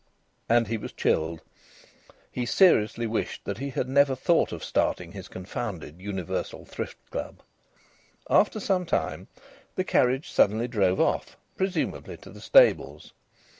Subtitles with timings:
[0.49, 1.41] And he was chilled.
[2.31, 7.43] He seriously wished that he had never thought of starting his confounded Universal Thrift Club.
[8.27, 9.27] After some time
[9.75, 13.13] the carriage suddenly drove off, presumably to the stables.